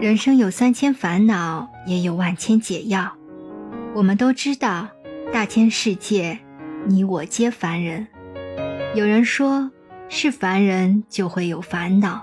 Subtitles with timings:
[0.00, 3.12] 人生有三千烦恼，也有万千解药。
[3.94, 4.88] 我们都知道，
[5.30, 6.38] 大千世界，
[6.86, 8.06] 你我皆凡人。
[8.94, 9.70] 有人说，
[10.08, 12.22] 是凡人就会有烦恼。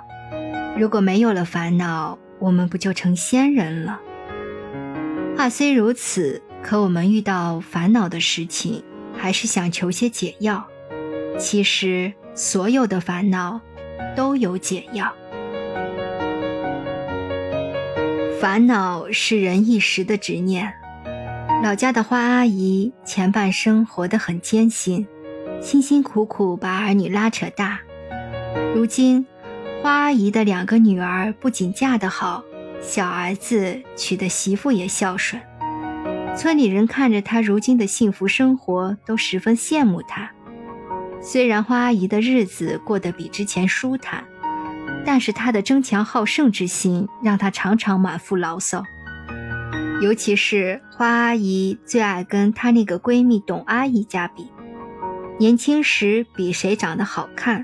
[0.76, 4.00] 如果没有了烦恼，我们不就成仙人了？
[5.38, 8.84] 话虽如此，可我们遇到烦恼的事情，
[9.16, 10.66] 还是想求些解药。
[11.38, 13.62] 其实，所有的烦恼
[14.16, 15.14] 都有解药。
[18.40, 20.72] 烦恼是人一时的执念。
[21.64, 25.08] 老家的花阿姨前半生活得很艰辛，
[25.60, 27.80] 辛辛苦苦把儿女拉扯大。
[28.76, 29.26] 如今，
[29.82, 32.44] 花阿姨的两个女儿不仅嫁得好，
[32.80, 35.42] 小儿子娶的媳妇也孝顺。
[36.38, 40.30] 村里人看着她如今的幸福生活，都十分羡慕她。
[41.20, 44.24] 虽然花阿姨的日子过得比之前舒坦。
[45.08, 48.84] 但是他的争强好胜之心，让他常常满腹牢骚。
[50.02, 54.52] 尤其是花阿姨最爱跟她那个闺蜜董阿姨家比，
[55.40, 57.64] 年轻时比谁长得好看，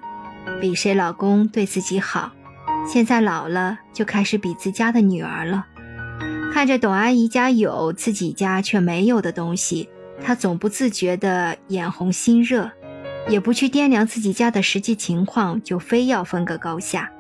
[0.61, 2.31] 比谁老公对自己好，
[2.87, 5.65] 现在老了就开始比自家的女儿了。
[6.53, 9.89] 看着董阿姨家有自己家却没有的东西，
[10.23, 12.71] 她总不自觉的眼红心热，
[13.27, 17.11] 也不去掂量自己家的实际情况，就非要分个高下。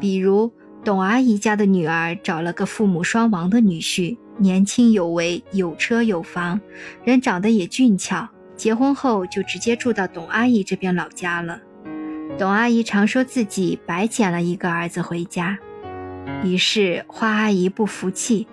[0.00, 0.50] 比如
[0.82, 6.58] 董阿姨家的女儿找了个父母双亡的女婿，年轻有为，有车有房，
[7.04, 8.28] 人长得也俊俏。
[8.56, 11.60] 结婚后就直接住到董阿姨这边老家了。
[12.38, 15.58] 董阿姨常说自己白捡了一个儿子回家，
[16.44, 18.46] 于是花阿姨不服气，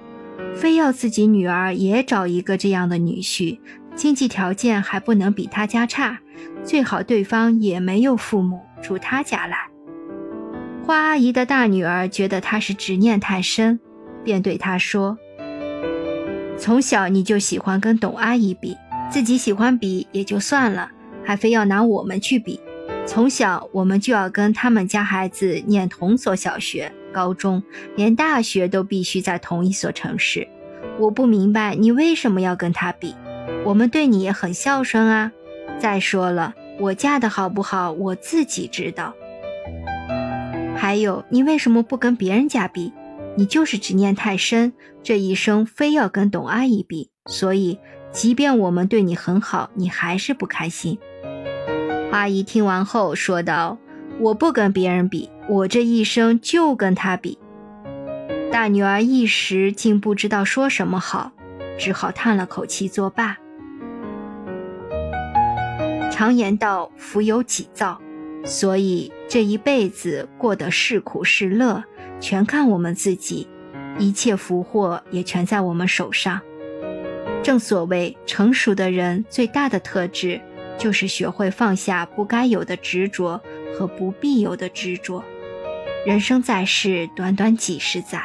[0.55, 3.59] 非要自己女儿也找一个这样的女婿，
[3.95, 6.19] 经济条件还不能比她家差，
[6.63, 9.66] 最好对方也没有父母，住她家来。
[10.87, 13.77] 花阿姨的大女儿觉得她是执念太深，
[14.23, 15.17] 便对她说
[16.57, 18.77] ：“从小你就喜欢跟董阿姨比，
[19.11, 20.89] 自己喜欢比也就算了，
[21.25, 22.61] 还非要拿我们去比。
[23.05, 27.61] 从小我们就要跟他们家孩子念同所小学、高中，
[27.97, 30.47] 连大学都必须在同一所城市。
[30.97, 33.13] 我不明白你为什么要跟他比。
[33.65, 35.33] 我们对你也很孝顺啊。
[35.77, 39.13] 再说了，我嫁的好不好，我自己知道。”
[40.87, 42.93] 还有，你为什么不跟别人家比？
[43.35, 44.71] 你就是执念太深，
[45.03, 47.77] 这一生非要跟董阿姨比，所以
[48.13, 50.97] 即便我们对你很好，你还是不开心。
[52.13, 53.77] 阿姨听完后说道
[54.21, 57.37] ：“我不跟别人比，我这一生就跟他比。”
[58.49, 61.33] 大女儿一时竟不知道说什么好，
[61.77, 63.35] 只好叹了口气作罢。
[66.09, 67.99] 常言道：“福有几造。”
[68.45, 71.83] 所以这一辈子过得是苦是乐，
[72.19, 73.47] 全看我们自己，
[73.99, 76.39] 一切福祸也全在我们手上。
[77.43, 80.41] 正所谓，成熟的人最大的特质，
[80.77, 83.41] 就是学会放下不该有的执着
[83.77, 85.23] 和不必有的执着。
[86.05, 88.21] 人生在世，短短几十载，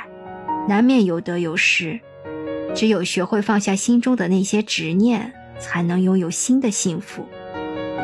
[0.69, 1.99] 难免有得有失，
[2.75, 7.27] 只有学会放下心中的那些执念，才能拥有新的幸福。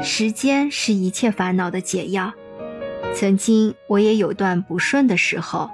[0.02, 2.32] 时间是一切烦恼的解药。
[3.14, 5.70] 曾经我也有段不顺的时候，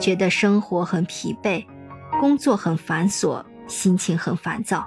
[0.00, 1.64] 觉得生活很疲惫，
[2.20, 4.86] 工作很繁琐，心情很烦躁。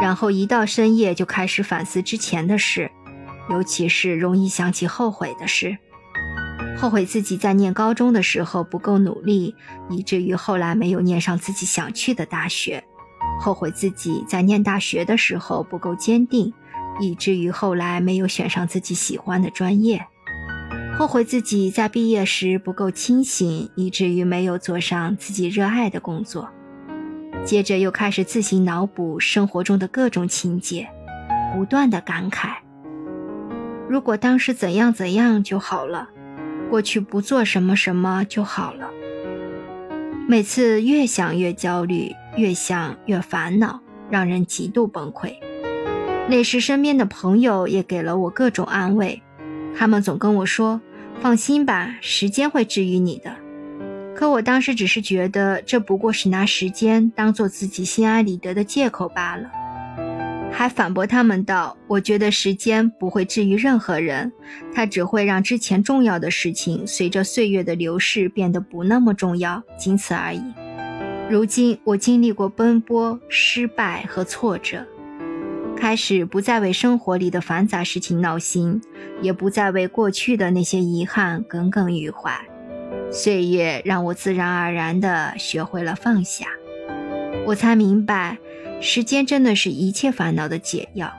[0.00, 2.90] 然后一到深夜就开始反思之前的事，
[3.48, 5.76] 尤其是容易想起后悔的事，
[6.76, 9.54] 后悔自己在念高中的时候不够努力，
[9.88, 12.82] 以至于后来没有念上自己想去的大学；
[13.40, 16.52] 后悔自己在念大学的时候不够坚定。
[16.98, 20.04] 以至于后来没有选上自己喜欢的专业，
[20.98, 26.48] 后悔自己在毕业时不够清醒，以至于没有做上自己热爱的工作。
[27.44, 30.88] 接着又开始自行脑补生活中的各种情节，
[31.54, 32.56] 不断的感慨：
[33.88, 36.10] 如果当时怎样怎样就好了，
[36.68, 38.90] 过去不做什么什么就好了。
[40.28, 45.34] 每次越想越焦虑，越想越烦恼，让人极度崩溃。
[46.30, 49.20] 那时，身边的朋友也给了我各种安慰，
[49.76, 50.80] 他们总跟我说
[51.20, 53.34] ：“放心吧，时间会治愈你的。”
[54.14, 59.50] 可我当时只是觉得，这不过是拿时间当做自己心安理得的借口罢了，
[60.52, 64.30] 还反驳他们道：“我觉得时间不会治愈任何人，
[64.72, 70.40] 它只会让之前重要的事情随着岁月的流逝变得不那么重要，仅此而已。”
[71.28, 74.86] 如今，我经历过奔波、失败和挫折。
[75.80, 78.82] 开始不再为生活里的繁杂事情闹心，
[79.22, 82.38] 也不再为过去的那些遗憾耿耿于怀，
[83.10, 86.48] 岁月让我自然而然地学会了放下，
[87.46, 88.36] 我才明白，
[88.82, 91.10] 时间真的是一切烦恼的解药，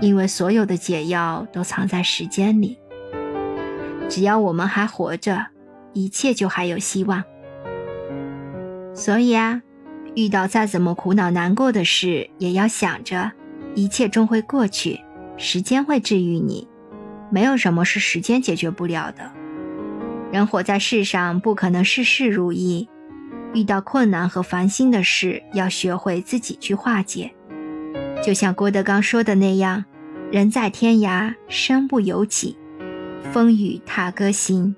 [0.00, 2.78] 因为所有的解药都藏在时间里。
[4.08, 5.46] 只要我们还活着，
[5.92, 7.22] 一切就还有希望。
[8.92, 9.62] 所以啊，
[10.16, 13.30] 遇到再怎么苦恼难过的事，也要想着，
[13.74, 15.00] 一切终会过去，
[15.36, 16.68] 时间会治愈你，
[17.30, 19.30] 没有什么是时间解决不了的。
[20.32, 22.88] 人活在世上，不可能事事如意。
[23.52, 27.32] 遇到困难和烦心的事，要学会自己去化解。
[28.22, 29.84] 就像郭德纲说的那样
[30.30, 32.56] ：“人在天涯，身不由己，
[33.32, 34.76] 风雨踏歌行。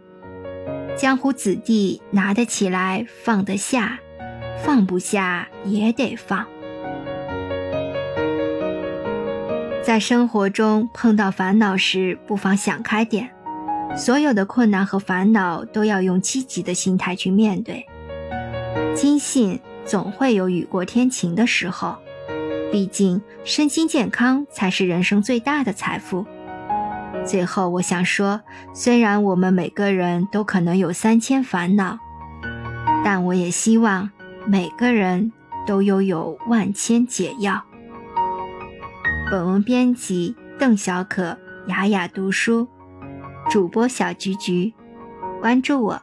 [0.96, 3.98] 江湖子弟拿得起来，放得下，
[4.64, 6.46] 放不下也得放。”
[9.84, 13.30] 在生活中碰到烦恼时，不妨想开点。
[13.96, 17.84] 所有的困难和烦恼都要用积极的心态去面对，
[18.94, 21.96] 坚信总会有雨过天晴的时候。
[22.70, 26.24] 毕竟身心健康才是人生最大的财富。
[27.26, 28.40] 最后，我想说，
[28.72, 31.98] 虽然我们每个人都可能有三千烦恼，
[33.04, 34.08] 但我也希望
[34.46, 35.32] 每个人
[35.66, 37.62] 都拥有万千解药。
[39.32, 42.68] 本文编辑：邓小可，雅雅读书。
[43.48, 44.74] 主播小菊菊，
[45.40, 46.02] 关注我，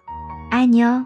[0.50, 1.06] 爱你哦。